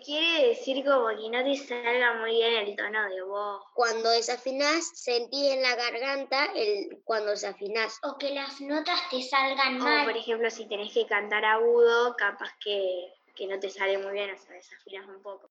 [0.00, 3.62] quiere decir como que no te salga muy bien el tono de voz.
[3.74, 7.98] Cuando desafinás, sentís en la garganta el cuando desafinás.
[8.02, 10.04] O que las notas te salgan O mal.
[10.04, 14.30] por ejemplo, si tenés que cantar agudo, capaz que, que no te sale muy bien,
[14.30, 15.48] o sea, desafinas un poco.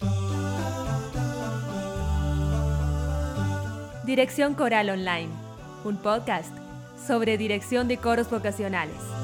[4.06, 5.30] Dirección Coral Online,
[5.86, 6.54] un podcast
[7.08, 9.23] sobre dirección de coros vocacionales.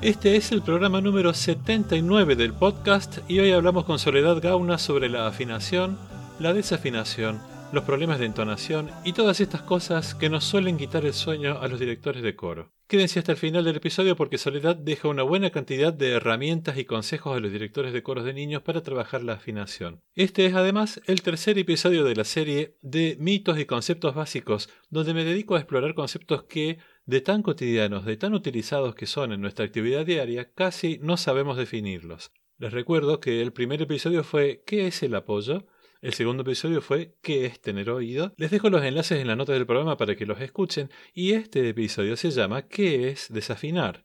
[0.00, 5.08] Este es el programa número 79 del podcast y hoy hablamos con Soledad Gauna sobre
[5.08, 5.98] la afinación,
[6.38, 7.40] la desafinación,
[7.72, 11.66] los problemas de entonación y todas estas cosas que nos suelen quitar el sueño a
[11.66, 12.70] los directores de coro.
[12.86, 16.86] Quédense hasta el final del episodio porque Soledad deja una buena cantidad de herramientas y
[16.86, 20.00] consejos a los directores de coros de niños para trabajar la afinación.
[20.14, 25.12] Este es además el tercer episodio de la serie de mitos y conceptos básicos, donde
[25.12, 29.40] me dedico a explorar conceptos que, de tan cotidianos, de tan utilizados que son en
[29.40, 32.32] nuestra actividad diaria, casi no sabemos definirlos.
[32.58, 35.66] Les recuerdo que el primer episodio fue ¿qué es el apoyo?
[36.02, 38.34] El segundo episodio fue ¿Qué es tener oído?
[38.36, 41.66] Les dejo los enlaces en la nota del programa para que los escuchen y este
[41.70, 44.04] episodio se llama ¿Qué es desafinar?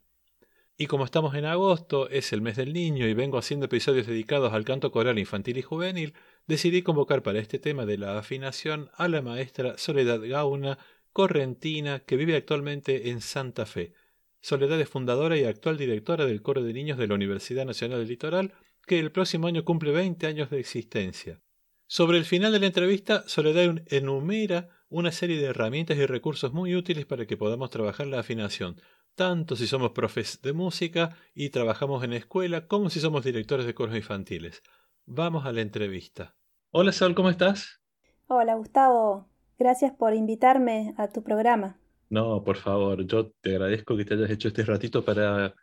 [0.78, 4.54] Y como estamos en agosto, es el mes del niño y vengo haciendo episodios dedicados
[4.54, 6.14] al canto coral infantil y juvenil,
[6.48, 10.80] decidí convocar para este tema de la afinación a la maestra Soledad Gauna,
[11.14, 13.94] correntina, que vive actualmente en Santa Fe.
[14.42, 18.10] Soledad es fundadora y actual directora del coro de niños de la Universidad Nacional del
[18.10, 18.54] Litoral,
[18.86, 21.40] que el próximo año cumple 20 años de existencia.
[21.88, 26.76] Sobre el final de la entrevista, Soledad enumera una serie de herramientas y recursos muy
[26.76, 28.82] útiles para que podamos trabajar la afinación,
[29.16, 33.74] tanto si somos profes de música y trabajamos en escuela, como si somos directores de
[33.74, 34.64] coros infantiles.
[35.06, 36.36] Vamos a la entrevista.
[36.72, 37.80] Hola Sol, ¿cómo estás?
[38.28, 41.78] Hola Gustavo, gracias por invitarme a tu programa.
[42.10, 45.54] No, por favor, yo te agradezco que te hayas hecho este ratito para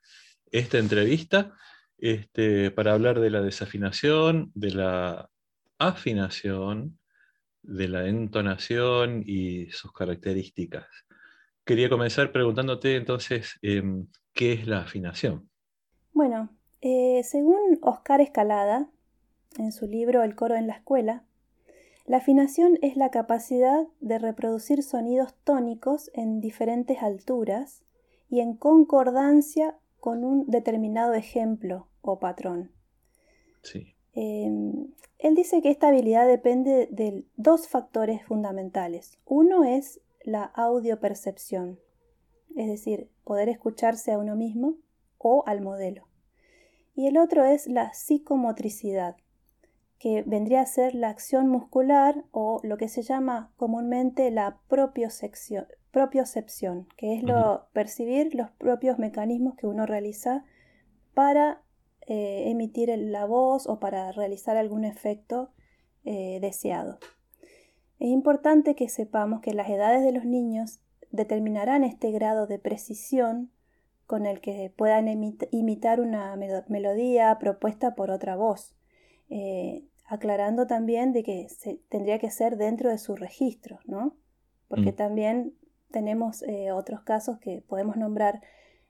[0.50, 1.52] esta entrevista,
[1.98, 5.30] este, para hablar de la desafinación, de la
[5.78, 6.98] afinación,
[7.62, 10.86] de la entonación y sus características.
[11.64, 15.48] Quería comenzar preguntándote entonces, em, ¿qué es la afinación?
[16.12, 16.50] Bueno,
[16.80, 18.90] eh, según Oscar Escalada,
[19.58, 21.24] en su libro El coro en la escuela,
[22.10, 27.84] la afinación es la capacidad de reproducir sonidos tónicos en diferentes alturas
[28.28, 32.72] y en concordancia con un determinado ejemplo o patrón.
[33.62, 33.94] Sí.
[34.14, 34.50] Eh,
[35.20, 39.20] él dice que esta habilidad depende de dos factores fundamentales.
[39.24, 41.78] Uno es la audiopercepción,
[42.56, 44.74] es decir, poder escucharse a uno mismo
[45.18, 46.08] o al modelo.
[46.96, 49.14] Y el otro es la psicomotricidad,
[50.00, 55.66] que vendría a ser la acción muscular o lo que se llama comúnmente la propiocepción,
[55.92, 60.46] propiocepción que es lo, percibir los propios mecanismos que uno realiza
[61.12, 61.62] para
[62.06, 65.50] eh, emitir la voz o para realizar algún efecto
[66.04, 66.98] eh, deseado.
[67.98, 70.80] Es importante que sepamos que las edades de los niños
[71.10, 73.52] determinarán este grado de precisión
[74.06, 75.08] con el que puedan
[75.50, 76.34] imitar una
[76.68, 78.74] melodía propuesta por otra voz,
[79.28, 84.16] eh, aclarando también de que se, tendría que ser dentro de su registro, ¿no?
[84.66, 84.96] Porque Mm.
[84.96, 85.54] también
[85.92, 88.42] tenemos eh, otros casos que podemos nombrar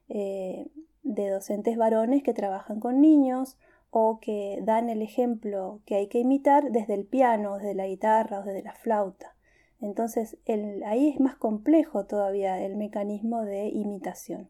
[0.09, 0.71] eh,
[1.03, 3.59] de docentes varones que trabajan con niños
[3.91, 8.41] o que dan el ejemplo que hay que imitar desde el piano, desde la guitarra
[8.41, 9.37] o desde la flauta.
[9.83, 14.49] Entonces el, ahí es más complejo todavía el mecanismo de imitación.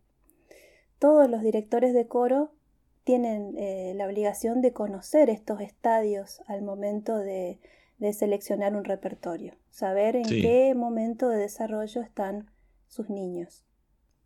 [1.01, 2.53] Todos los directores de coro
[3.05, 7.59] tienen eh, la obligación de conocer estos estadios al momento de,
[7.99, 10.43] de seleccionar un repertorio, saber en Sí.
[10.43, 12.51] qué momento de desarrollo están
[12.89, 13.65] sus niños.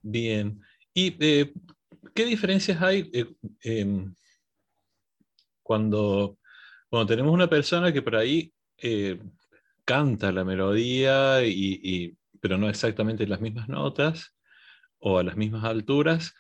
[0.03, 0.61] Bien.
[0.93, 1.53] ¿Y eh,
[2.15, 3.27] qué diferencias hay eh,
[3.63, 4.15] em,
[5.63, 6.39] cuando,
[6.89, 8.53] cuando tenemos una persona que por ahí
[9.85, 14.35] canta la melodía, y, y- pero no exactamente en las mismas notas
[14.99, 16.35] o a las mismas alturas,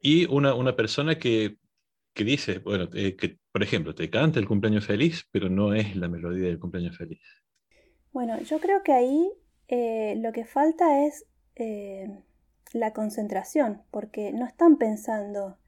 [0.00, 1.58] y una, una persona que,
[2.18, 5.94] que dice, bueno, eh, que por ejemplo te canta el cumpleaños feliz, pero no es
[5.94, 7.20] la melodía del cumpleaños feliz?
[8.12, 9.30] Bueno, yo creo que ahí
[9.68, 12.08] eh, lo que falta es eh,
[12.72, 15.58] la concentración, porque no están pensando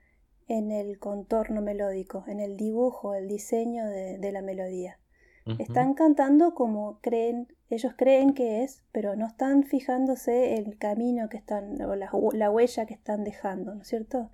[0.48, 4.98] en el contorno melódico, en el dibujo, el diseño de, de la melodía.
[5.58, 11.38] Están cantando como creen, ellos creen que es, pero no están fijándose el camino que
[11.38, 11.96] están, o
[12.32, 14.30] la huella que están dejando, ¿no es cierto?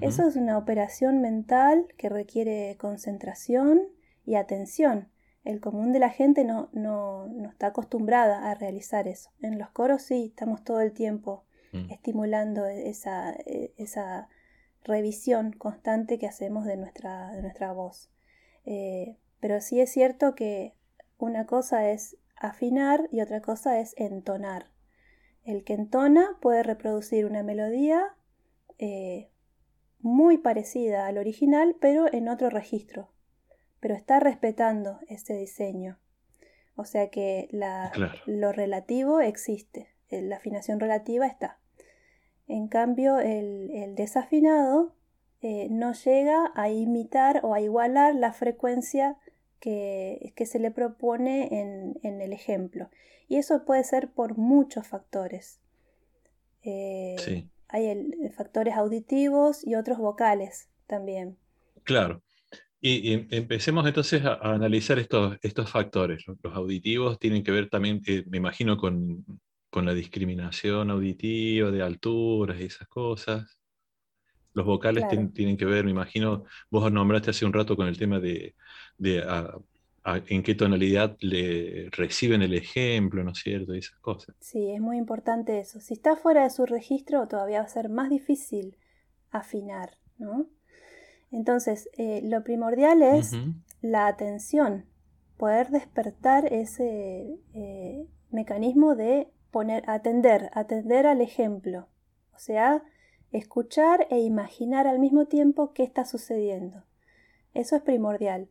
[0.00, 3.82] Eso es una operación mental que requiere concentración
[4.24, 5.08] y atención.
[5.44, 9.30] El común de la gente no, no, no está acostumbrada a realizar eso.
[9.40, 11.44] En los coros sí, estamos todo el tiempo
[11.74, 11.90] Mm.
[11.90, 14.28] estimulando esa, eh, esa
[14.84, 18.10] revisión constante que hacemos de nuestra, de nuestra voz.
[18.64, 20.74] Eh, pero sí es cierto que
[21.18, 24.70] una cosa es afinar y otra cosa es entonar.
[25.42, 28.14] El que entona puede reproducir una melodía
[28.78, 29.30] eh,
[30.04, 33.08] muy parecida al original, pero en otro registro.
[33.80, 35.98] Pero está respetando ese diseño.
[36.76, 37.48] O sea que
[38.26, 41.58] lo relativo existe, eh, la afinación relativa está.
[42.46, 44.94] En cambio, el, desafinado
[45.40, 49.16] eh, no llega a imitar o a igualar la frecuencia
[49.58, 51.48] que, se le propone
[52.02, 52.90] en, el ejemplo.
[53.26, 55.60] Y eso puede ser por muchos factores.
[56.62, 58.06] Eh, hay
[58.36, 61.36] factores auditivos y otros vocales también.
[61.82, 62.22] Claro.
[62.80, 66.24] Y, empecemos entonces a, analizar estos, estos factores.
[66.26, 69.24] Los, auditivos tienen que ver también, eh, me imagino, con,
[69.70, 73.58] con, la discriminación auditiva, de alturas y esas cosas.
[74.52, 75.04] Los vocales
[75.34, 78.54] tienen que ver, me imagino, vos nombraste hace un rato con el tema de,
[78.98, 79.20] de
[80.04, 83.74] en qué tonalidad le reciben el ejemplo, ¿no es cierto?
[83.74, 84.36] Y esas cosas.
[84.40, 85.80] Sí, es muy importante eso.
[85.80, 88.76] Si está fuera de su registro, todavía va a ser más difícil
[89.30, 90.46] afinar, ¿no?
[91.30, 93.32] Entonces, eh, lo primordial es
[93.80, 94.84] la atención,
[95.36, 101.88] poder despertar ese eh, mecanismo de poner, atender, atender al ejemplo,
[102.34, 102.84] o sea,
[103.32, 106.84] escuchar e imaginar al mismo tiempo qué está sucediendo.
[107.52, 108.48] Eso es primordial.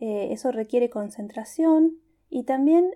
[0.00, 1.98] Eh, eso requiere concentración
[2.30, 2.90] y también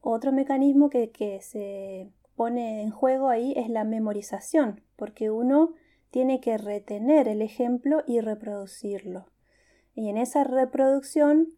[0.00, 5.74] otro mecanismo que, que se pone en juego ahí es la memorización, porque uno
[6.10, 9.26] tiene que retener el ejemplo y reproducirlo.
[9.94, 11.48] Y en esa reproducción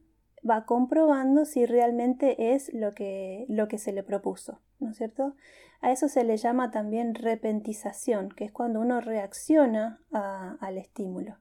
[0.48, 5.34] va comprobando si realmente es lo que, lo que se le propuso, ¿no es cierto?
[5.80, 11.38] A eso se le llama también repentización, que es cuando uno reacciona al estímulo.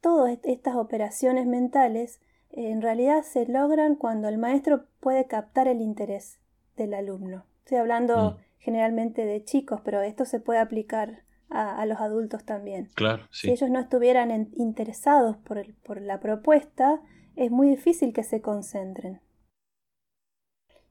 [0.00, 2.20] Todas estas operaciones mentales
[2.50, 6.40] en realidad se logran cuando el maestro puede captar el interés
[6.76, 7.44] del alumno.
[7.60, 8.36] Estoy hablando mm.
[8.58, 12.90] generalmente de chicos, pero esto se puede aplicar a, los adultos también.
[12.94, 17.00] Claro, Si ellos no estuvieran interesados por, por la propuesta,
[17.36, 19.20] es muy difícil que se concentren.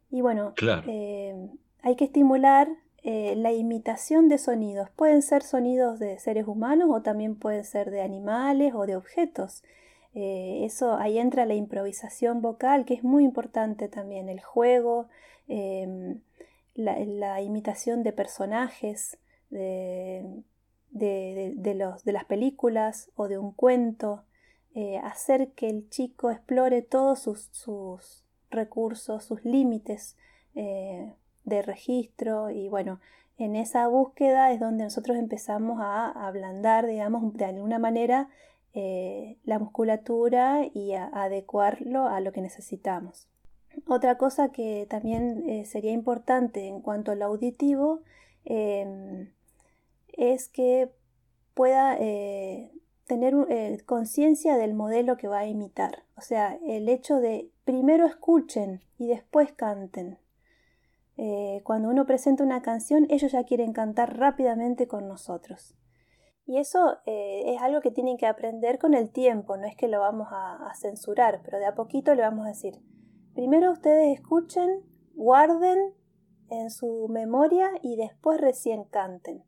[0.10, 0.54] Y bueno,
[0.88, 1.50] eh,
[1.82, 2.70] hay que estimular
[3.04, 4.90] eh, la imitación de sonidos.
[4.92, 9.64] Pueden ser sonidos de seres humanos o también pueden ser de animales o de objetos.
[10.20, 15.10] Eh, eso ahí entra la improvisación vocal, que es muy importante también, el juego,
[16.74, 19.20] la, imitación de personajes,
[19.52, 20.44] de,
[20.90, 24.24] de, los, de las películas o de un cuento,
[24.74, 27.20] eh, hacer que el chico explore todos
[27.52, 30.18] sus, recursos, sus límites
[30.56, 33.00] eh, de registro y bueno,
[33.38, 38.30] en esa búsqueda es donde nosotros empezamos a ablandar, digamos, de alguna manera
[38.78, 43.28] eh, la musculatura y a, adecuarlo a lo que necesitamos.
[43.88, 48.02] Otra cosa que también sería importante en cuanto al auditivo
[48.46, 49.30] em,
[50.18, 50.90] es que
[51.54, 52.72] pueda eh,
[53.08, 56.04] tener eh, conciencia del modelo que va a imitar.
[56.16, 60.20] O sea, el hecho de primero escuchen y después canten.
[61.18, 65.74] Eh, cuando uno presenta una canción, ellos ya quieren cantar rápidamente con nosotros.
[66.48, 70.00] Y eso es algo que tienen que aprender con el tiempo, no es que lo
[70.00, 72.76] vamos a, censurar, pero de a poquito le vamos a decir,
[73.36, 74.82] primero ustedes escuchen,
[75.14, 75.94] guarden
[76.50, 79.44] en su memoria y después recién canten.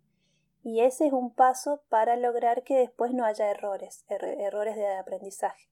[0.62, 5.70] Y ese es un paso para lograr que después no haya errores, errores de aprendizaje.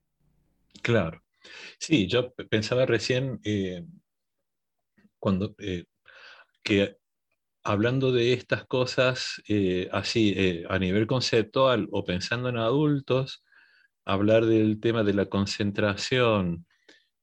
[0.81, 1.21] Claro.
[1.77, 3.85] Sí, yo pensaba recién eh,
[5.19, 5.85] cuando eh,
[6.63, 6.97] que
[7.67, 13.43] hablando de estas cosas eh, así a nivel conceptual o pensando en adultos,
[14.05, 16.65] hablar del tema de la concentración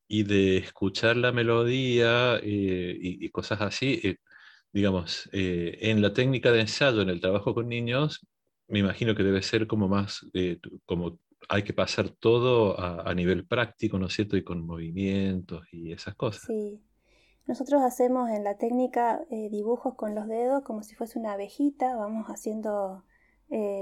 [0.08, 4.18] y de escuchar la melodía y, y, cosas así,
[4.74, 8.26] digamos, eh, en la técnica de ensayo, en el trabajo con niños,
[8.66, 13.46] me imagino que debe ser como más, eh, como hay que pasar todo a, nivel
[13.46, 14.36] práctico, ¿no es cierto?
[14.36, 16.42] Y con movimientos y esas cosas.
[16.46, 16.80] Sí.
[17.46, 21.96] Nosotros hacemos en la técnica eh, dibujos con los dedos como si fuese una abejita,
[21.96, 23.04] vamos haciendo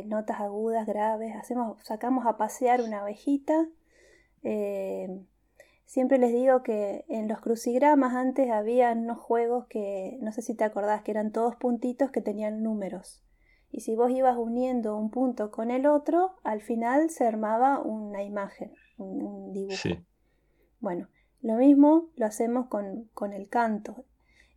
[0.04, 3.68] notas agudas, graves, hacemos, sacamos a pasear una abejita,
[5.92, 10.54] Siempre les digo que en los crucigramas antes había unos juegos que, no sé si
[10.54, 13.22] te acordás, que eran todos puntitos que tenían números.
[13.70, 18.22] Y si vos ibas uniendo un punto con el otro, al final se armaba una
[18.22, 20.02] imagen, un, dibujo.
[20.80, 21.08] Bueno,
[21.42, 24.04] lo mismo lo hacemos con, con el canto.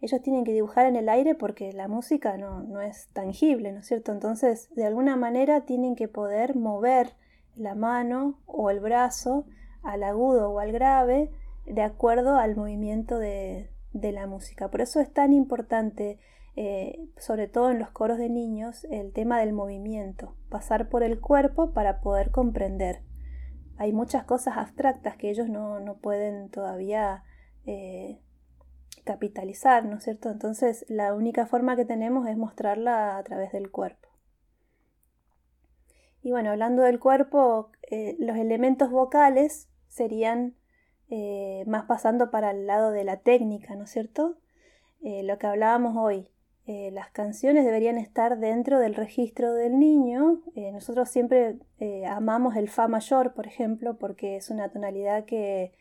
[0.02, 3.80] ellos tienen que dibujar en el aire porque la música no, no es tangible, ¿no
[3.80, 4.12] es cierto?
[4.12, 7.14] Entonces, de alguna manera tienen que poder mover
[7.56, 9.46] la mano o el brazo
[9.82, 11.32] al agudo o al grave
[11.66, 14.70] de acuerdo al movimiento de, de la música.
[14.70, 16.20] Por eso es tan importante,
[16.56, 21.20] eh, sobre todo en los coros de niños, el tema del movimiento, pasar por el
[21.20, 23.02] cuerpo para poder comprender.
[23.78, 27.24] Hay muchas cosas abstractas que ellos no, no pueden todavía
[27.66, 28.22] eh,
[29.04, 30.30] capitalizar, ¿no es cierto?
[30.30, 34.10] Entonces la única forma que tenemos es mostrarla a través del cuerpo.
[36.22, 40.56] Y bueno, hablando del cuerpo, eh, los elementos vocales serían
[41.10, 44.38] eh, más pasando para el lado de la técnica, ¿no es cierto?
[45.02, 46.32] Lo que hablábamos hoy,
[46.68, 50.42] las canciones deberían estar dentro del registro del niño.
[50.74, 51.58] nosotros siempre
[52.08, 55.74] amamos el Fa mayor, por ejemplo, porque es una tonalidad que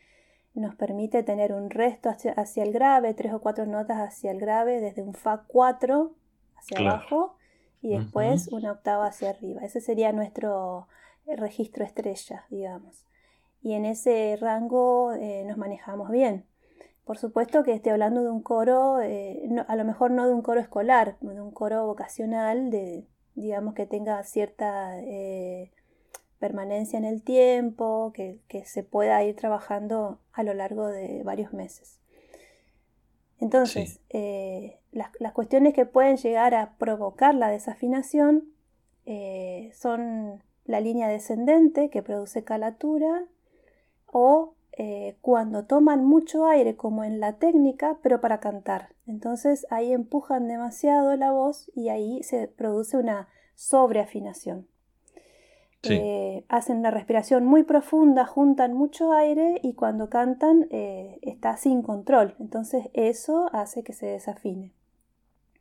[0.55, 4.79] nos permite tener un resto hacia, el grave, tres o cuatro notas hacia el grave,
[4.79, 6.13] desde un Fa 4
[6.55, 7.35] hacia abajo
[7.81, 9.61] y después una octava hacia arriba.
[9.61, 10.87] Ese sería nuestro
[11.27, 13.05] eh, registro estrella, digamos.
[13.61, 16.45] Y en ese rango eh, nos manejamos bien.
[17.05, 20.41] Por supuesto que estoy hablando de un coro, eh, a lo mejor no de un
[20.41, 24.97] coro escolar, de un coro vocacional, de, digamos que tenga cierta
[26.39, 31.99] permanencia en el tiempo, que, se pueda ir trabajando a lo largo de varios meses.
[33.39, 38.45] Entonces, eh, las, cuestiones que pueden llegar a provocar la desafinación
[39.05, 43.25] eh, son la línea descendente que produce calatura
[44.07, 48.89] o eh, cuando toman mucho aire como en la técnica, pero para cantar.
[49.07, 54.67] Entonces ahí empujan demasiado la voz y ahí se produce una sobreafinación.
[55.87, 61.83] Eh, hacen una respiración muy profunda, juntan mucho aire y cuando cantan eh, está sin
[61.83, 62.35] control.
[62.39, 64.71] Entonces eso hace que se desafine.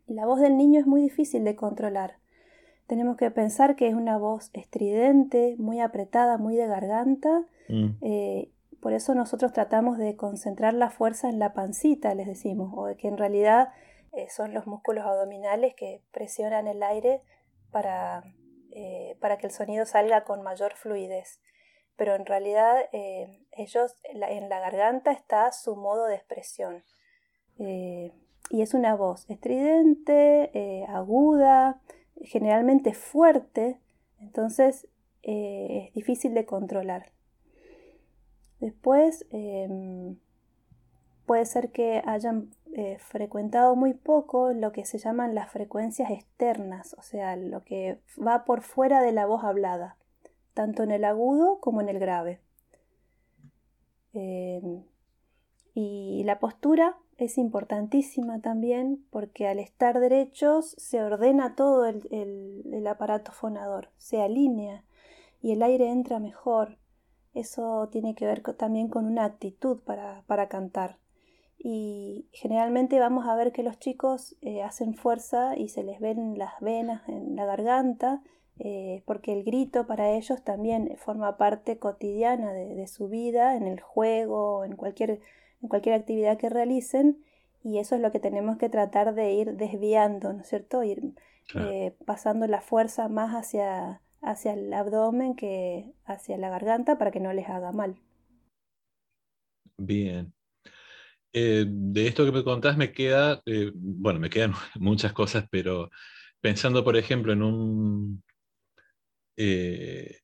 [0.06, 2.14] La voz del niño es muy difícil de controlar.
[2.86, 7.44] Tenemos que pensar que es una voz estridente, muy apretada, muy de garganta.
[7.68, 7.90] Mm.
[8.02, 8.50] Eh,
[8.84, 12.96] por eso nosotros tratamos de concentrar la fuerza en la pancita, les decimos, o de
[12.96, 13.72] que en realidad
[14.28, 17.20] son los músculos abdominales que presionan el aire
[17.72, 18.22] para
[18.76, 21.40] eh, para que el sonido salga con mayor fluidez.
[21.94, 26.82] Pero en realidad eh, ellos, en la, garganta está su modo de expresión.
[27.60, 28.10] Eh,
[28.50, 31.80] y es una voz estridente, aguda,
[32.20, 33.78] generalmente fuerte,
[34.18, 34.88] entonces
[35.22, 37.13] es difícil de controlar.
[38.64, 40.16] Después em,
[41.26, 46.96] puede ser que hayan eh, frecuentado muy poco lo que se llaman las frecuencias externas,
[46.98, 49.98] o sea, lo que va por fuera de la voz hablada,
[50.54, 52.40] tanto en el agudo como en el grave.
[54.14, 54.82] Em,
[55.74, 63.30] y la postura es importantísima también porque al estar derechos se ordena todo el, aparato
[63.30, 64.84] fonador, se alinea
[65.42, 66.78] y el aire entra mejor.
[67.34, 70.98] Eso tiene que ver también con una actitud para cantar
[71.66, 76.36] y generalmente vamos a ver que los chicos eh, hacen fuerza y se les ven
[76.36, 78.22] las venas en la garganta
[78.58, 83.80] eh, porque el grito para ellos también forma parte cotidiana de, su vida en el
[83.80, 85.20] juego en cualquier,
[85.62, 87.24] en cualquier actividad que realicen
[87.62, 90.82] y eso es lo que tenemos que tratar de ir desviando, ¿no es cierto?
[90.82, 91.14] Ir
[91.54, 97.20] eh, pasando la fuerza más hacia, hacia el abdomen que hacia la garganta para que
[97.20, 97.96] no les haga mal.
[99.76, 100.32] Bien,
[101.32, 105.90] eh, de esto que me contás me queda, eh, bueno, me quedan muchas cosas, pero
[106.40, 108.22] pensando, por ejemplo, en un
[109.36, 110.18] eh,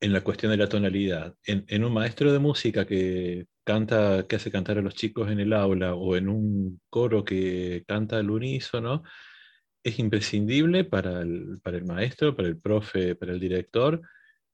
[0.00, 4.50] en la cuestión de la tonalidad, en, un maestro de música que canta, que hace
[4.50, 9.02] cantar a los chicos en el aula, o en un coro que canta al unísono,
[9.82, 14.00] es imprescindible para el, para el maestro, para el profe, para el director,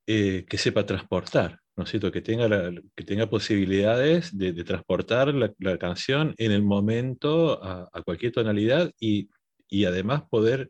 [0.07, 2.13] que sepa transportar ¿no es cierto?
[2.13, 2.49] Que tenga,
[2.95, 9.29] que tenga posibilidades de, transportar la, canción en el momento a, cualquier tonalidad y,
[9.85, 10.69] además poder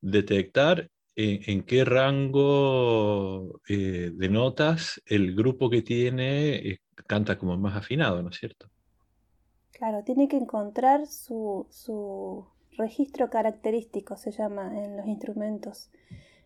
[0.00, 7.76] detectar en, qué rango eh, de notas el grupo que tiene eh, canta como más
[7.76, 8.68] afinado, ¿no es cierto?
[9.72, 15.90] Claro, tiene que encontrar su, su registro característico, se llama en los instrumentos.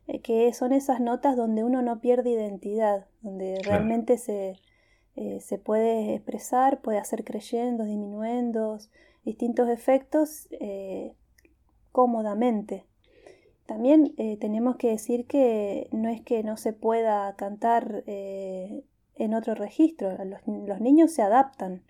[0.08, 4.60] Eh, que son esas notas donde uno no pierde identidad, donde realmente se,
[5.16, 8.90] eh, se, puede expresar, puede hacer creyendos, disminuendos,
[9.24, 11.14] distintos efectos eh,
[11.90, 12.84] cómodamente.
[13.66, 20.16] También tenemos que decir que no es que no se pueda cantar en otro registro,
[20.24, 21.82] los, los, niños se adaptan,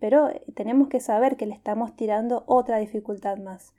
[0.00, 3.74] pero tenemos que saber que le estamos tirando otra dificultad más.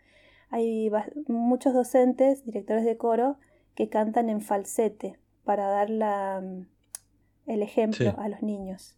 [0.51, 0.91] Hay
[1.27, 3.38] muchos docentes, directores de coro,
[3.74, 6.65] que cantan en falsete para dar la, mm,
[7.48, 8.96] el ejemplo a los niños.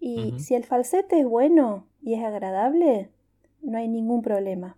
[0.00, 3.10] Y si el falsete es bueno y es agradable,
[3.60, 4.76] no hay ningún problema.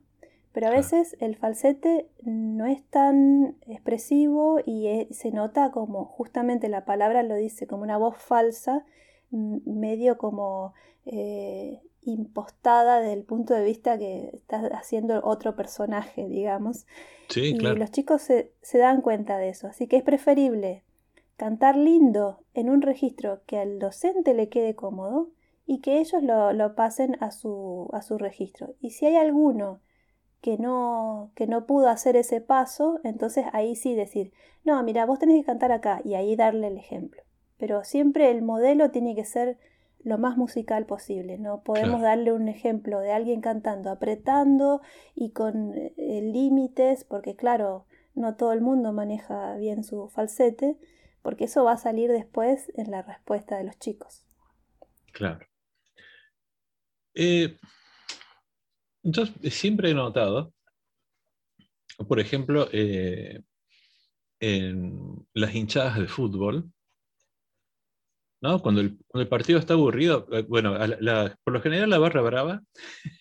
[0.52, 6.84] Pero a veces el falsete no es tan expresivo y se nota como justamente la
[6.84, 8.84] palabra lo dice, como una voz falsa,
[9.30, 10.74] medio como
[11.06, 16.86] eh, impostada desde el punto de vista que está haciendo otro personaje, digamos.
[17.28, 19.66] Sí, y los chicos se, se dan cuenta de eso.
[19.66, 20.84] Así que es preferible
[21.36, 25.30] cantar lindo en un registro que al docente le quede cómodo
[25.66, 28.74] y que ellos lo, pasen a su, a su registro.
[28.80, 29.80] Y si hay alguno
[30.40, 34.32] que no, que no pudo hacer ese paso, entonces ahí sí decir,
[34.64, 37.22] no, mira, vos tenés que cantar acá y ahí darle el ejemplo.
[37.56, 39.58] Pero siempre el modelo tiene que ser
[40.04, 41.38] lo más musical posible.
[41.38, 44.82] No podemos darle un ejemplo de alguien cantando apretando
[45.14, 50.76] y con eh, límites, porque claro, no todo el mundo maneja bien su falsete,
[51.22, 54.26] porque eso va a salir después en la respuesta de los chicos.
[55.12, 55.46] Claro.
[57.14, 57.58] Eh,
[59.02, 60.52] yo siempre he notado,
[62.08, 63.42] por ejemplo, eh,
[64.40, 66.73] en las hinchadas de fútbol,
[68.62, 70.76] Cuando el, partido está aburrido, eh, bueno,
[71.42, 72.62] por lo general la barra brava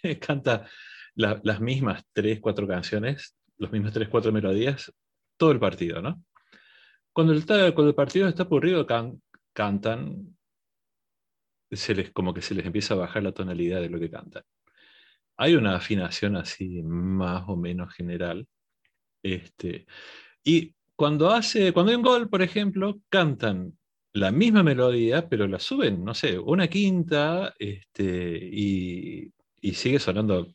[0.20, 0.68] canta
[1.16, 4.92] las mismas tres, cuatro canciones, las mismas tres, cuatro melodías,
[5.38, 6.22] todo el partido, ¿no?
[7.14, 8.86] Cuando el, cuando el partido está aburrido,
[9.54, 10.36] cantan,
[11.72, 14.44] se les, como que se les empieza a bajar la tonalidad de lo que cantan.
[15.38, 18.46] Hay una afinación así más o menos general.
[19.24, 19.86] Este,
[20.44, 23.78] y cuando, hace, cuando hay un gol, por ejemplo, cantan
[24.14, 30.54] la misma melodía, pero la suben, no sé, una quinta este, y, y sigue sonando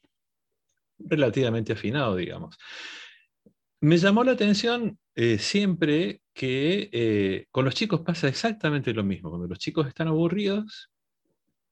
[0.99, 2.57] relativamente afinado, digamos.
[3.81, 9.31] Me llamó la atención eh, siempre que eh, con los chicos pasa exactamente lo mismo.
[9.31, 10.91] Cuando los chicos están aburridos,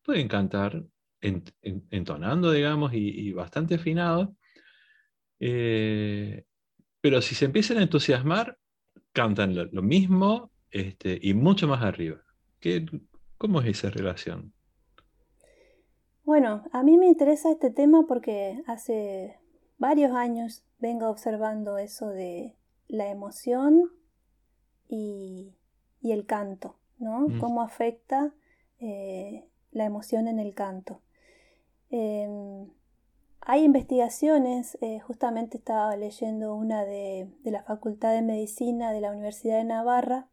[0.02, 0.83] pueden cantar
[1.21, 4.37] entonando, digamos, y, bastante afinado.
[5.40, 6.44] Eh,
[7.01, 8.59] pero si se empiezan a entusiasmar,
[9.12, 12.18] cantan lo, mismo este, y mucho más arriba.
[12.61, 12.87] ¿Qué,
[13.38, 14.52] ¿Cómo es esa relación?
[16.24, 19.38] Bueno, a mí me interesa este tema porque hace
[19.79, 22.57] varios años vengo observando eso de
[22.88, 23.90] la emoción
[24.88, 25.52] y,
[26.02, 27.29] el canto, ¿no?
[27.29, 27.40] Mm.
[27.40, 28.33] Cómo afecta
[28.79, 31.00] eh, la emoción en el canto.
[31.90, 32.70] Em,
[33.40, 39.11] hay investigaciones, eh, justamente estaba leyendo una de, de, la Facultad de Medicina de la
[39.11, 40.29] Universidad de Navarra,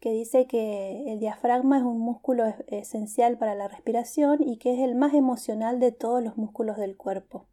[0.00, 4.80] que dice que el diafragma es un músculo esencial para la respiración y que es
[4.80, 7.46] el más emocional de todos los músculos del cuerpo.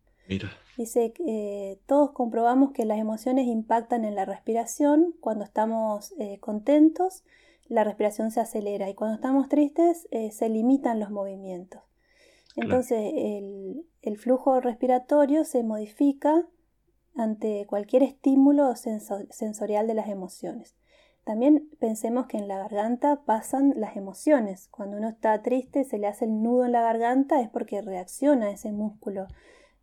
[0.78, 5.16] Dice que eh, todos comprobamos que las emociones impactan en la respiración.
[5.20, 7.24] Cuando estamos eh, contentos,
[7.68, 11.82] la respiración se acelera y cuando estamos tristes, eh, se limitan los movimientos.
[12.56, 16.48] Entonces, el, flujo respiratorio se modifica
[17.16, 20.76] ante cualquier estímulo sensorial de las emociones.
[21.28, 24.70] También pensemos que en la garganta pasan las emociones.
[24.70, 28.50] Cuando uno está triste, se le hace el nudo en la garganta, es porque reacciona
[28.50, 29.28] ese músculo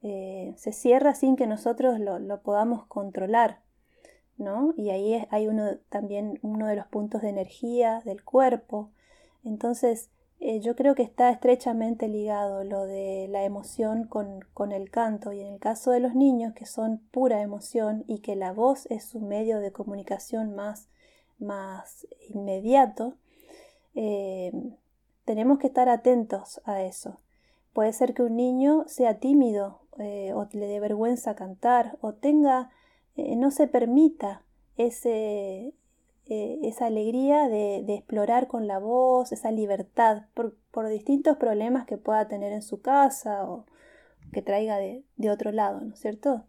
[0.00, 3.60] eh, se cierra sin que nosotros lo, podamos controlar.
[4.38, 4.72] ¿no?
[4.74, 8.90] Y ahí hay uno, también uno de los puntos de energía del cuerpo.
[9.44, 14.90] Entonces, eh, yo creo que está estrechamente ligado lo de la emoción con, con, el
[14.90, 15.34] canto.
[15.34, 18.86] Y en el caso de los niños, que son pura emoción y que la voz
[18.90, 20.88] es su medio de comunicación más,
[21.38, 23.16] más inmediato,
[23.94, 24.52] eh,
[25.24, 27.20] tenemos que estar atentos a eso.
[27.72, 32.70] Puede ser que un niño sea tímido eh, o le dé vergüenza cantar o tenga,
[33.16, 34.42] eh, no se permita
[34.76, 35.74] ese,
[36.26, 40.54] esa alegría de, explorar con la voz, esa libertad por,
[40.88, 43.66] distintos problemas que pueda tener en su casa o
[44.32, 46.44] que traiga de, otro lado, ¿no es cierto?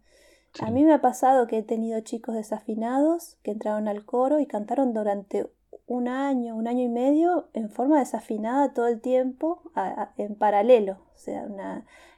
[0.60, 4.46] A mí me ha pasado que he tenido chicos desafinados que entraron al coro y
[4.46, 5.46] cantaron durante
[5.86, 9.60] un año, un año y medio en forma desafinada todo el tiempo
[10.16, 10.98] en paralelo.
[11.14, 11.46] O sea,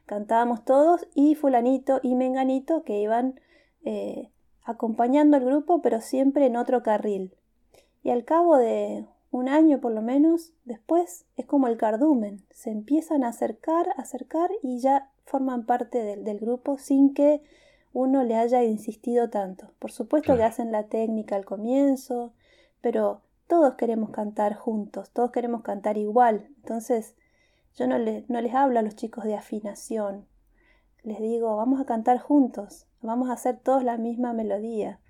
[0.07, 3.41] cantábamos todos y fulanito y menganito que iban
[3.85, 4.31] eh,
[4.65, 7.35] acompañando al grupo pero siempre en otro carril.
[8.03, 12.71] Y al cabo de un año por lo menos, después es como el cardumen, se
[12.71, 17.43] empiezan a acercar, acercar y ya forman parte del, grupo sin que
[17.93, 19.73] uno le haya insistido tanto.
[19.79, 22.33] Por supuesto que hacen la técnica al comienzo,
[22.81, 26.49] pero todos queremos cantar juntos, todos queremos cantar igual.
[26.59, 27.15] Entonces,
[27.77, 30.27] Yo no, no les hablo a los chicos de afinación.
[31.05, 35.01] Les digo, vamos a cantar juntos, vamos a hacer todos la misma melodía.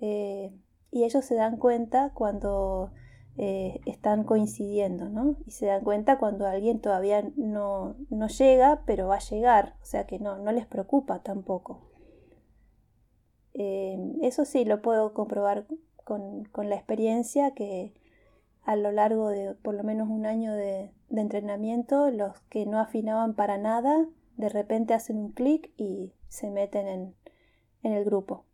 [0.00, 0.52] Eh,
[0.90, 2.90] y ellos se dan cuenta cuando
[3.38, 5.36] eh, están coincidiendo, ¿no?
[5.46, 9.84] Y se dan cuenta cuando alguien todavía no, no llega, pero va a llegar, o
[9.84, 11.80] sea que no, no les preocupa tampoco.
[13.58, 15.66] Eh, eso sí lo puedo comprobar
[16.04, 17.94] con, la experiencia que
[18.62, 22.78] a lo largo de por lo menos un año de, de entrenamiento, los que no
[22.78, 27.14] afinaban para nada, de repente hacen un clic y se meten en,
[27.82, 28.44] en el grupo.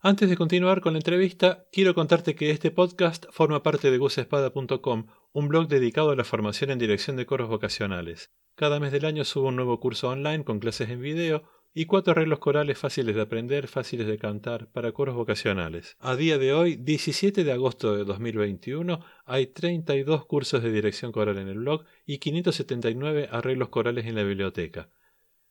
[0.00, 5.06] Antes de continuar con la entrevista, quiero contarte que este podcast forma parte de gusespada.com,
[5.32, 8.30] un blog dedicado a la formación en dirección de coros vocacionales.
[8.54, 11.44] Cada mes del año subo un nuevo curso online con clases en video
[11.78, 15.94] y cuatro arreglos corales fáciles de aprender, fáciles de cantar para coros vocacionales.
[16.00, 21.36] A día de hoy, 17 de agosto de 2021, hay 32 cursos de dirección coral
[21.36, 24.88] en el blog y 579 arreglos corales en la biblioteca.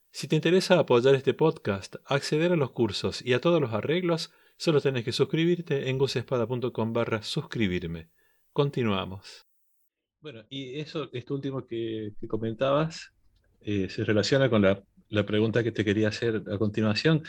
[0.10, 4.34] Si te interesa apoyar este podcast, acceder a los cursos y a todos los arreglos,
[4.58, 8.10] solo tenés que suscribirte en gusespada.com barra suscribirme.
[8.52, 9.46] Continuamos.
[10.22, 13.14] Bueno, y eso, esto último que, comentabas,
[13.62, 14.82] eh, se relaciona con la,
[15.24, 17.22] pregunta que te quería hacer a continuación.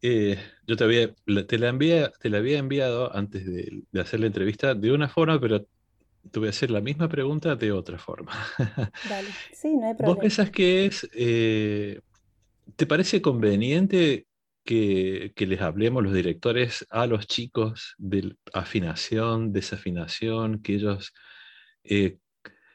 [0.00, 1.12] Eh, yo te, había,
[1.46, 5.66] te, la te la había enviado antes de, hacer la entrevista de una forma, pero
[6.30, 8.32] te voy a hacer la misma pregunta de otra forma.
[9.08, 9.28] Dale.
[9.52, 10.14] Sí, no hay problema.
[10.14, 12.00] ¿Vos pensás que es, eh,
[12.76, 14.26] te parece conveniente
[14.64, 21.12] que, les hablemos los directores a los chicos de afinación, desafinación, que ellos,
[21.84, 22.18] eh,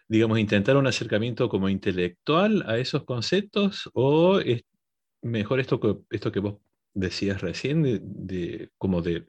[0.08, 4.64] digamos, intentar un acercamiento como intelectual a esos conceptos o es
[5.22, 6.56] mejor esto que, esto que vos
[6.94, 9.26] decías recién, de, como de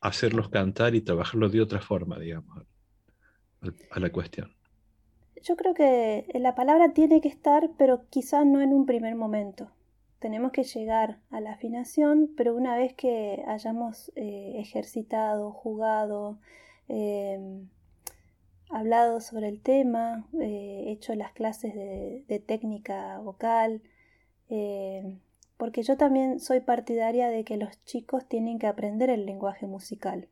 [0.00, 2.64] hacerlos cantar y trabajarlo de otra forma, digamos,
[3.90, 4.52] a la cuestión.
[5.42, 9.70] Yo creo que la palabra tiene que estar, pero quizás no en un primer momento
[10.18, 16.38] tenemos que llegar a la afinación, pero una vez que hayamos eh, ejercitado, jugado,
[16.88, 17.68] em,
[18.70, 23.82] hablado sobre el tema, eh, hecho las clases de, técnica vocal,
[24.48, 25.20] em,
[25.56, 30.28] porque yo también soy partidaria de que los chicos tienen que aprender el lenguaje musical.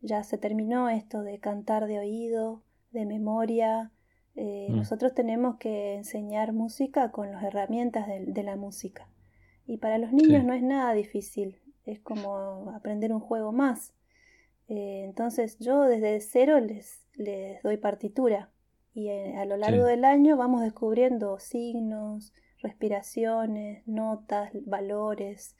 [0.00, 3.92] Ya se terminó esto de cantar de oído, de memoria,
[4.36, 4.76] eh, mm.
[4.76, 9.08] Nosotros tenemos que enseñar música con las herramientas de, la música.
[9.66, 13.94] Y para los niños no es nada difícil, es como aprender un juego más.
[14.68, 18.50] Eh, entonces yo desde cero les, les doy partitura
[18.92, 25.56] y eh, a lo largo del año vamos descubriendo signos, respiraciones, notas, valores.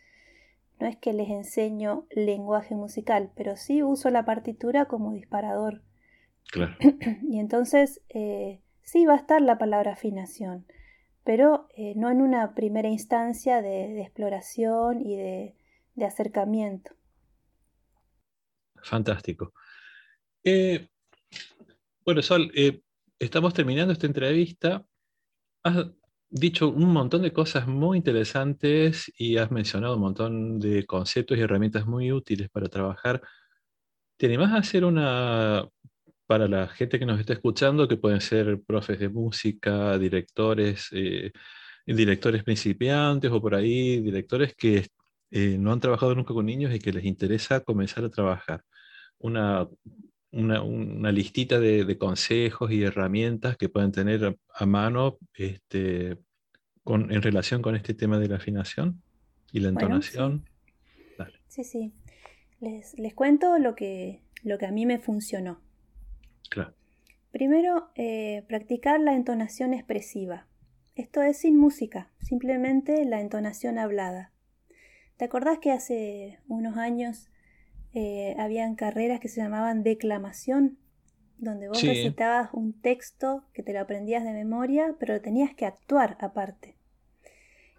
[0.80, 5.82] No es que les enseño lenguaje musical, pero sí uso la partitura como disparador
[6.50, 6.76] Claro.
[7.22, 10.66] Y entonces eh, sí va a estar la palabra afinación,
[11.24, 15.54] pero eh, no en una primera instancia de, exploración y de,
[16.04, 16.92] acercamiento.
[18.82, 19.52] Fantástico.
[20.42, 20.88] Eh,
[22.10, 22.50] bueno, Sol,
[23.20, 24.84] estamos terminando esta entrevista.
[25.62, 25.92] Has
[26.28, 31.42] dicho un montón de cosas muy interesantes y has mencionado un montón de conceptos y
[31.42, 33.22] herramientas muy útiles para trabajar.
[34.16, 35.68] ¿Te animás a hacer una
[36.26, 41.30] para la gente que nos está escuchando, que pueden ser profes de música, directores, eh,
[41.86, 44.88] directores principiantes o por ahí, directores que
[45.30, 48.64] eh, no han trabajado nunca con niños y que les interesa comenzar a trabajar.
[49.18, 49.68] Una,
[50.32, 56.18] una, listita de, consejos y herramientas que pueden tener a mano este,
[56.84, 59.02] con, en relación con este tema de la afinación
[59.52, 60.44] y la entonación.
[61.48, 61.64] sí.
[61.64, 61.92] sí,
[62.60, 65.60] Les, les cuento lo que, lo que a mí me funcionó.
[67.32, 70.48] Primero, eh, practicar la entonación expresiva.
[70.96, 74.32] Esto es sin música, simplemente la entonación hablada.
[75.16, 77.29] ¿Te acordás que hace unos años
[77.94, 80.78] eh, habían carreras que se llamaban declamación?
[81.38, 85.64] Donde vos recitabas un texto que te lo aprendías de memoria, pero lo tenías que
[85.64, 86.76] actuar aparte.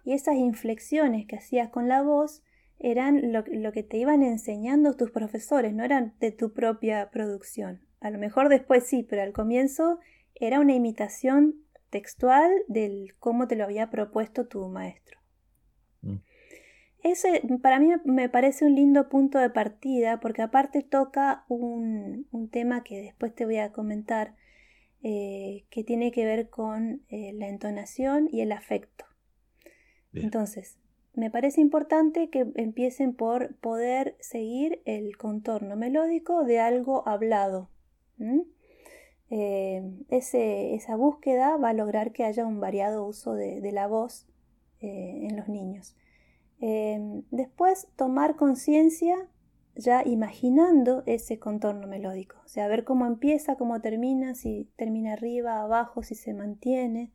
[0.04, 2.42] Y esas inflexiones que hacías con la voz
[2.80, 7.80] eran lo que te iban enseñando tus profesores, no eran de tu propia producción.
[8.00, 10.00] A lo mejor después sí, pero al comienzo
[10.34, 11.54] era una imitación
[11.90, 15.21] textual del cómo te lo había propuesto tu maestro.
[17.02, 22.84] Ese para mí me parece un lindo punto de partida porque aparte toca un, tema
[22.84, 24.36] que después te voy a comentar
[25.02, 29.04] eh, que tiene que ver con eh, la entonación y el afecto.
[30.12, 30.78] Entonces,
[31.14, 37.68] me parece importante que empiecen por poder seguir el contorno melódico de algo hablado,
[39.34, 44.26] Eh, esa búsqueda va a lograr que haya un variado uso de, la voz
[44.80, 45.96] en los niños.
[46.62, 49.28] Eh, después, tomar conciencia
[49.74, 55.60] ya imaginando ese contorno melódico, o sea, ver cómo empieza, cómo termina, si termina arriba,
[55.60, 57.10] abajo, si se mantiene.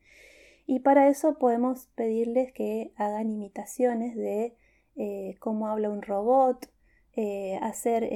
[0.68, 4.56] Y para eso podemos pedirles que hagan imitaciones de
[5.40, 6.70] cómo habla un robot,
[7.62, 8.10] hacer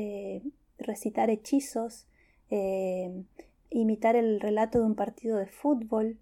[0.80, 2.08] recitar hechizos,
[3.70, 6.20] imitar el relato de un partido de fútbol,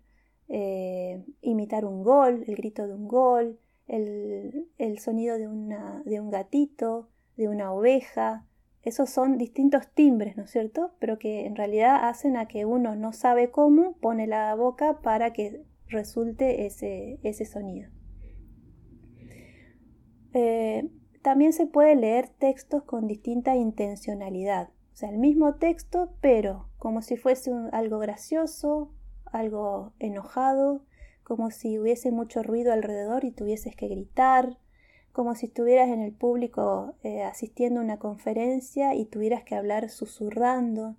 [0.47, 6.29] eh, imitar un gol, el grito de un gol, el, sonido de, una, de un
[6.29, 8.45] gatito, de una oveja.
[8.81, 10.91] Esos son distintos timbres, ¿no es cierto?
[10.99, 15.33] Pero que en realidad hacen a que uno no sabe cómo pone la boca para
[15.33, 17.89] que resulte ese, ese sonido.
[20.33, 20.89] Eh,
[21.21, 24.69] también se puede leer textos con distinta intencionalidad.
[24.93, 28.93] O sea, el mismo texto, pero como si fuese algo gracioso,
[29.25, 30.85] algo enojado,
[31.29, 34.57] como si hubiese mucho ruido alrededor y tuvieses que gritar,
[35.11, 39.89] como si estuvieras en el público eh, asistiendo a una conferencia y tuvieras que hablar
[39.89, 40.95] susurrando,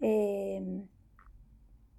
[0.00, 0.84] eh,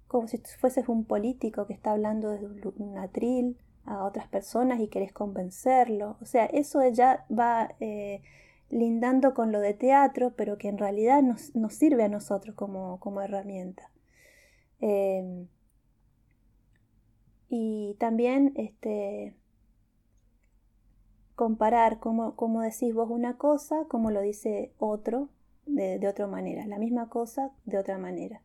[0.08, 4.88] como si fueses un político que está hablando desde un atril a otras personas y
[4.88, 6.16] querés convencerlo.
[6.22, 8.22] O sea, eso ya va eh,
[8.70, 13.90] lindando con lo de teatro, pero que en realidad nos, sirve a nosotros como, herramienta.
[14.80, 15.46] Em,
[17.50, 19.34] y también este,
[21.34, 25.28] comparar cómo, decís vos una cosa, como lo dice otro
[25.66, 28.40] de, otra manera, la misma cosa de otra manera.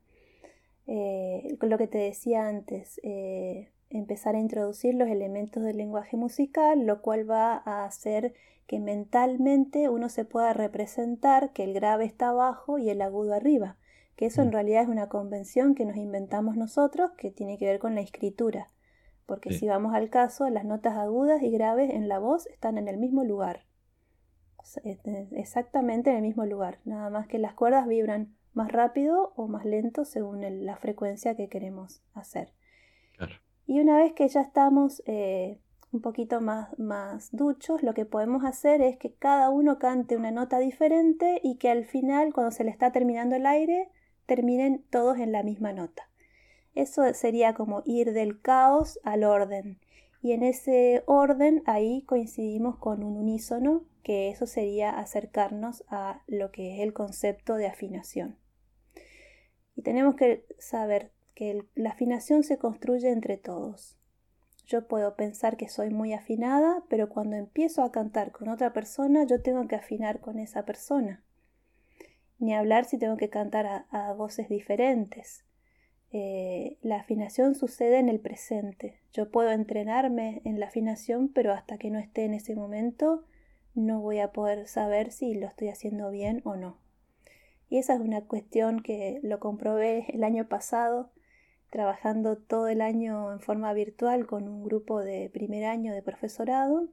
[0.87, 6.85] Eh, lo que te decía antes, eh, empezar a introducir los elementos del lenguaje musical,
[6.85, 8.33] lo cual va a hacer
[8.65, 13.77] que mentalmente uno se pueda representar que el grave está abajo y el agudo arriba,
[14.15, 14.53] que eso en mm.
[14.53, 18.71] realidad es una convención que nos inventamos nosotros que tiene que ver con la escritura,
[19.25, 22.88] porque si vamos al caso, las notas agudas y graves en la voz están en
[22.88, 23.65] el mismo lugar,
[25.31, 29.65] exactamente en el mismo lugar, nada más que las cuerdas vibran más rápido o más
[29.65, 32.53] lento según la frecuencia que queremos hacer.
[33.67, 35.59] Y una vez que ya estamos eh,
[35.91, 40.31] un poquito más, más duchos, lo que podemos hacer es que cada uno cante una
[40.31, 43.89] nota diferente y que al final, cuando se le está terminando el aire,
[44.25, 46.09] terminen todos en la misma nota.
[46.75, 49.79] Eso sería como ir del caos al orden.
[50.21, 56.51] Y en ese orden ahí coincidimos con un unísono, que eso sería acercarnos a lo
[56.51, 58.38] que es el concepto de afinación.
[59.75, 63.97] Y tenemos que saber que la afinación se construye entre todos.
[64.65, 69.23] Yo puedo pensar que soy muy afinada, pero cuando empiezo a cantar con otra persona,
[69.25, 71.23] yo tengo que afinar con esa persona.
[72.39, 75.44] Ni hablar si tengo que cantar a, voces diferentes.
[76.17, 79.01] Eh, la afinación sucede en el presente.
[79.12, 83.25] Yo puedo entrenarme en la afinación, pero hasta que no esté en ese momento,
[83.73, 86.78] no voy a poder saber si lo estoy haciendo bien o no.
[87.67, 91.12] Y esa es una cuestión que lo comprobé el año pasado
[91.69, 96.88] trabajando todo el año en forma virtual con un grupo de primer año de profesorado.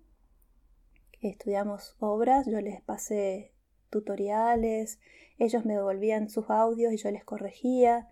[1.21, 3.53] Estudiamos obras, yo les pasé
[3.89, 4.99] tutoriales,
[5.39, 8.09] ellos me devolvían sus audios y yo les corregía.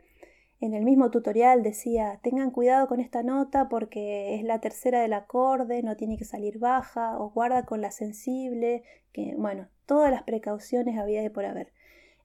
[0.61, 5.15] En el mismo tutorial decía, tengan cuidado con esta nota porque es la tercera del
[5.15, 10.23] acorde, no tiene que salir baja, o guarda con la sensible, que bueno, todas las
[10.23, 11.73] precauciones había de por haber.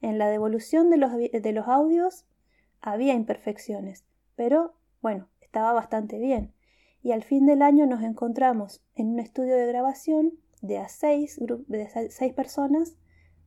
[0.02, 2.26] En la devolución de los, audios
[2.82, 4.04] había imperfecciones,
[4.36, 6.54] pero bueno, estaba bastante bien.
[7.02, 11.40] Y al fin del año nos encontramos en un estudio de grabación de seis,
[12.36, 12.98] personas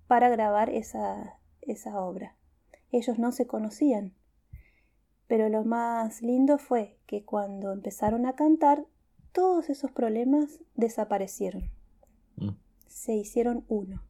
[0.07, 1.39] para grabar esa
[2.01, 2.37] obra.
[2.91, 4.15] Ellos no se conocían.
[5.29, 8.87] Pero lo más lindo fue que cuando empezaron a cantar,
[9.33, 11.71] todos esos problemas desaparecieron.
[12.37, 12.57] Mm.
[12.87, 14.03] Se hicieron uno.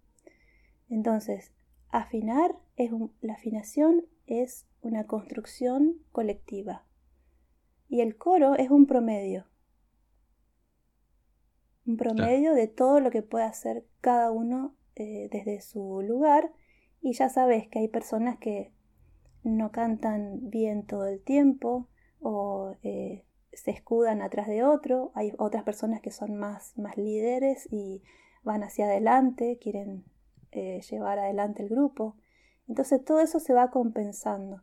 [0.89, 1.53] Entonces,
[1.91, 6.85] afinar es la afinación es una construcción colectiva.
[7.89, 9.47] Y el coro es un promedio.
[11.87, 16.53] Un promedio de todo lo que puede hacer cada uno eh, desde su lugar.
[17.01, 18.73] Y ya sabes que hay personas que
[19.43, 21.89] no cantan bien todo el tiempo
[22.21, 25.13] o eh, se escudan atrás de otro.
[25.15, 28.03] Hay otras personas que son más, más líderes y
[28.43, 30.05] van hacia adelante, quieren
[30.53, 32.17] eh, llevar adelante el grupo.
[32.69, 34.63] Entonces todo eso se va compensando.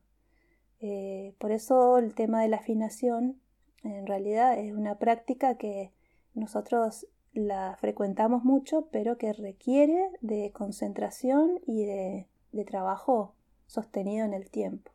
[0.80, 3.40] Eh, por eso el tema de la afinación
[3.84, 5.92] en realidad es una práctica que
[6.34, 12.28] nosotros la frecuentamos mucho, pero que requiere de concentración y de,
[12.66, 13.36] trabajo
[13.68, 14.92] sostenido en el tiempo.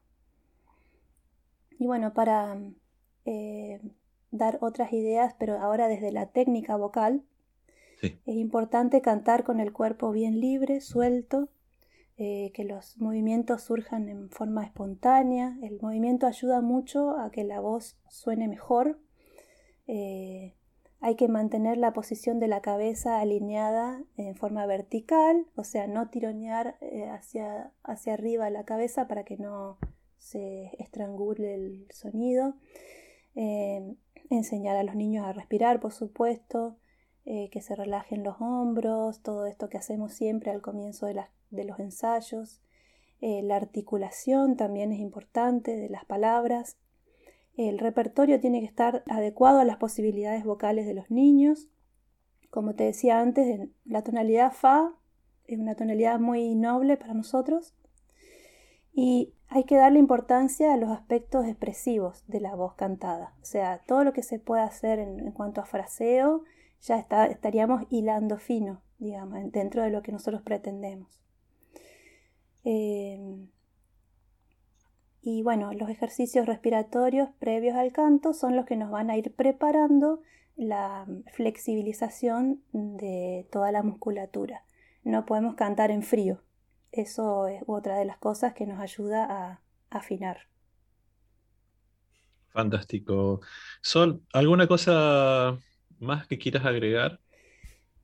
[1.79, 2.59] Y bueno, para
[3.25, 3.81] eh,
[4.31, 7.25] dar otras ideas, pero ahora desde la técnica vocal,
[8.03, 11.51] es importante cantar con el cuerpo bien libre, suelto,
[12.17, 15.59] eh, que los movimientos surjan en forma espontánea.
[15.63, 18.99] El movimiento ayuda mucho a que la voz suene mejor.
[19.87, 20.55] Eh,
[21.01, 26.09] hay que mantener la posición de la cabeza alineada en forma vertical, o sea, no
[26.11, 29.79] tironear eh, hacia, hacia arriba la cabeza para que no
[30.19, 32.55] se estrangule el sonido.
[34.31, 36.77] enseñar a los niños a respirar, por supuesto.
[37.27, 41.79] Eh, que se relajen los hombros, todo esto que hacemos siempre al comienzo de, los
[41.79, 42.61] ensayos.
[43.21, 46.79] Eh, la articulación también es importante de las palabras.
[47.57, 51.69] El repertorio tiene que estar adecuado a las posibilidades vocales de los niños.
[52.51, 54.95] Como te decía antes, la tonalidad Fa
[55.47, 57.75] es una tonalidad muy noble para nosotros
[58.93, 63.83] y hay que darle importancia a los aspectos expresivos de la voz cantada, o sea,
[63.87, 66.45] todo lo que se puede hacer en cuanto a fraseo,
[66.83, 71.21] ya estaríamos hilando fino, digamos, dentro de lo que nosotros pretendemos.
[72.65, 73.49] Em,
[75.23, 79.35] y bueno, los ejercicios respiratorios previos al canto son los que nos van a ir
[79.35, 80.23] preparando
[80.57, 84.65] la flexibilización de toda la musculatura.
[85.05, 86.43] No podemos cantar en frío.
[86.93, 90.49] Eso es otra de las cosas que nos ayuda a afinar.
[92.49, 93.41] Fantástico.
[93.81, 95.59] Sol, ¿alguna cosa
[95.99, 97.21] más que quieras agregar?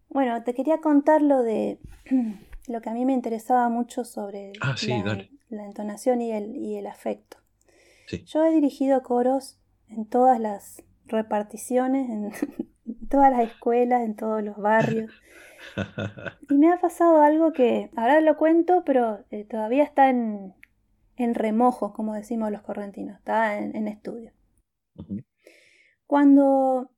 [0.08, 1.78] Bueno, te quería contar lo de
[2.68, 6.86] lo que a mí me interesaba mucho sobre ah, la, entonación y el, y el
[6.86, 7.38] afecto.
[8.26, 12.32] Yo he dirigido coros en todas las reparticiones, en
[13.08, 15.10] todas las escuelas, en todos los barrios.
[16.50, 20.54] y me ha pasado algo que ahora lo cuento, pero eh, todavía está en,
[21.16, 24.32] en, remojo, como decimos los correntinos, está en, estudio.
[26.06, 26.90] Cuando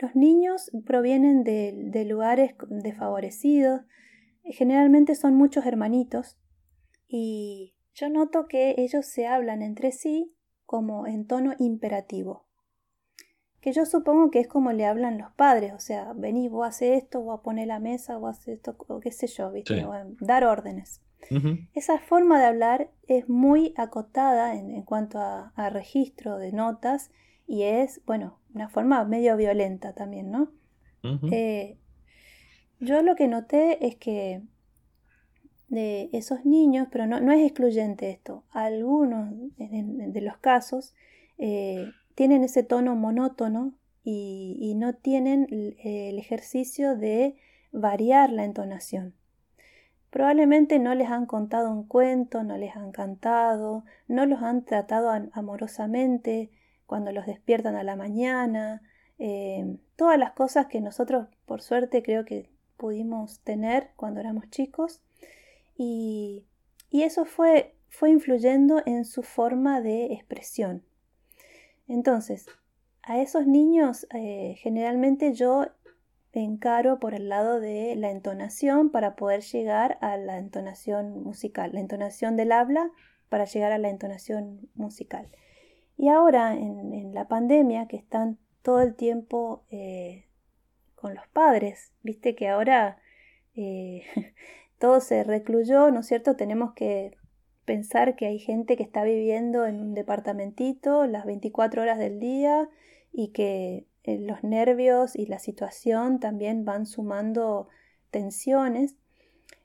[0.00, 3.82] los niños provienen de, lugares desfavorecidos,
[4.44, 6.39] generalmente son muchos hermanitos
[7.12, 10.32] y yo noto que ellos se hablan entre sí
[10.64, 12.46] como en tono imperativo.
[13.60, 17.02] Que yo supongo que es como le hablan los padres, o sea, vení, vos haces
[17.02, 19.84] esto, vos a poner la mesa, vos haces esto, o qué sé yo, ¿viste?
[20.20, 21.02] dar órdenes.
[21.74, 27.10] Esa forma de hablar es muy acotada en, cuanto a, registro de notas
[27.46, 30.52] y es, bueno, una forma medio violenta también, ¿no?
[31.30, 31.76] Eh,
[32.78, 34.42] yo lo que noté es que
[35.70, 40.94] de esos niños, pero no, es excluyente esto, algunos de los casos
[41.38, 47.36] eh, tienen ese tono monótono y, no tienen el ejercicio de
[47.72, 49.14] variar la entonación.
[50.10, 55.10] Probablemente no les han contado un cuento, no les han cantado, no los han tratado
[55.32, 56.50] amorosamente,
[56.86, 58.82] cuando los despiertan a la mañana,
[59.20, 65.00] eh, todas las cosas que nosotros por suerte creo que pudimos tener cuando éramos chicos
[65.82, 66.46] y,
[66.90, 70.84] eso fue, fue influyendo en su forma de expresión.
[71.88, 72.46] Entonces,
[73.02, 75.68] a esos niños eh, generalmente yo
[76.32, 81.80] encaro por el lado de la entonación para poder llegar a la entonación musical, la
[81.80, 82.90] entonación del habla
[83.30, 85.30] para llegar a la entonación musical.
[85.96, 90.26] Y ahora en, la pandemia, que están todo el tiempo eh,
[90.94, 92.98] con los padres, viste que ahora
[93.54, 94.04] eh,
[94.80, 96.34] todo se recluyó, ¿no es cierto?
[96.34, 97.16] Tenemos que
[97.64, 102.68] pensar que hay gente que está viviendo en un departamentito las 24 horas del día
[103.12, 107.68] y que eh, los nervios y la situación también van sumando
[108.10, 108.96] tensiones.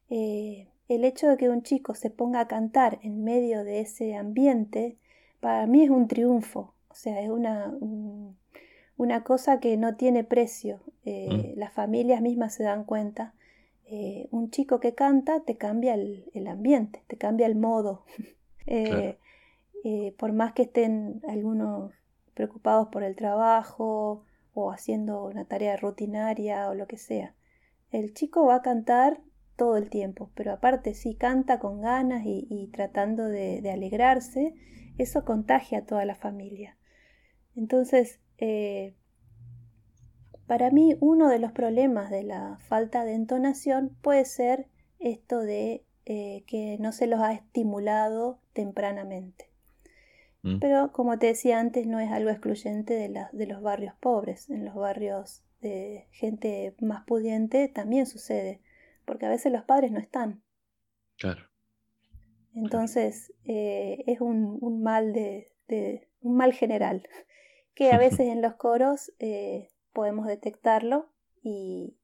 [0.09, 4.97] el hecho de que un chico se ponga a cantar en medio de ese ambiente
[5.45, 7.71] para mí es un triunfo, o sea, es una,
[8.97, 10.79] una cosa que no tiene precio.
[11.03, 11.59] Eh, mm.
[11.59, 13.35] Las familias mismas se dan cuenta.
[13.87, 18.05] Eh, un chico que canta te cambia el, ambiente, te cambia el modo.
[19.87, 21.91] Eh, por más que estén algunos
[22.33, 24.23] preocupados por el trabajo
[24.55, 27.35] o haciendo una tarea rutinaria o lo que sea,
[27.91, 29.21] el chico va a cantar
[29.55, 34.55] todo el tiempo, pero aparte sí canta con ganas y, tratando de alegrarse
[34.97, 36.77] eso contagia a toda la familia.
[37.55, 38.95] Entonces, eh,
[40.47, 44.67] para mí uno de los problemas de la falta de entonación puede ser
[44.99, 49.49] esto de eh, que no se los ha estimulado tempranamente.
[50.43, 50.59] Mm.
[50.59, 54.49] Pero como te decía antes, no es algo excluyente de, de los barrios pobres.
[54.49, 58.61] En los barrios de gente más pudiente también sucede,
[59.05, 60.43] porque a veces los padres no están.
[61.17, 61.41] Claro.
[62.53, 67.07] Entonces eh, es un, mal de, de un mal general,
[67.75, 71.07] que a veces en los coros eh, podemos detectarlo
[71.41, 71.95] y,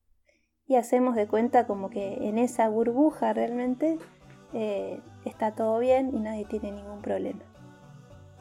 [0.65, 3.99] y, hacemos de cuenta como que en esa burbuja realmente
[4.53, 7.41] eh, está todo bien y nadie tiene ningún problema.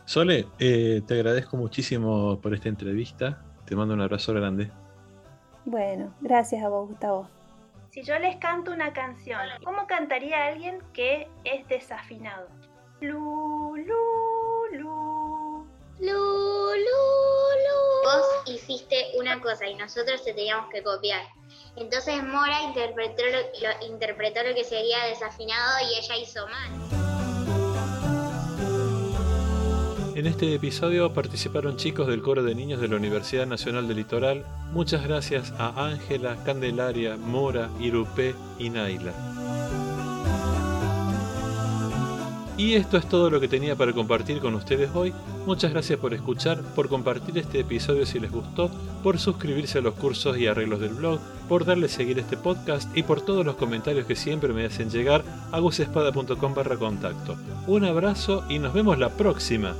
[0.07, 3.45] Sole, eh, te agradezco muchísimo por esta entrevista.
[3.67, 4.71] Te mando un abrazo grande.
[5.65, 7.29] Bueno, gracias a vos, Gustavo.
[7.91, 12.49] Si yo les canto una canción, ¿cómo cantaría alguien que es desafinado?
[13.01, 15.67] Lu, lu, lu.
[16.01, 17.03] Lu, lu,
[17.67, 17.81] lu.
[18.05, 21.23] Vos hiciste una cosa y nosotros te teníamos que copiar.
[21.77, 23.39] Entonces Mora interpretó lo,
[23.69, 26.71] lo- interpretó lo que sería desafinado y ella hizo mal.
[30.17, 34.45] En este episodio participaron chicos del coro de niños de la Universidad Nacional del Litoral.
[34.73, 39.13] Muchas gracias a Ángela, Candelaria, Mora, Irupé y Naila.
[42.61, 45.15] Y esto es todo lo que tenía para compartir con ustedes hoy.
[45.47, 48.71] Muchas gracias por escuchar, por compartir este episodio si les gustó,
[49.03, 53.03] por suscribirse a los cursos y arreglos del blog, por darle seguir este podcast y
[53.03, 57.35] por todos los comentarios que siempre me hacen llegar a gusespada.com barra contacto.
[57.67, 59.75] Un abrazo y nos vemos la próxima.